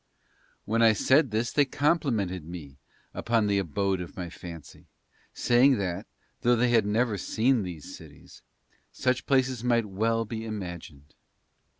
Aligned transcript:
When 0.65 0.81
I 0.81 0.93
said 0.93 1.29
this 1.29 1.51
they 1.51 1.63
complimented 1.63 2.43
me 2.43 2.77
upon 3.13 3.45
the 3.45 3.59
abode 3.59 4.01
of 4.01 4.17
my 4.17 4.31
fancy, 4.31 4.87
saying 5.31 5.77
that, 5.77 6.07
though 6.41 6.55
they 6.55 6.69
had 6.69 6.87
never 6.87 7.19
seen 7.19 7.61
these 7.61 7.95
cities, 7.97 8.41
such 8.91 9.27
places 9.27 9.63
might 9.63 9.85
well 9.85 10.25
be 10.25 10.43
imagined. 10.43 11.13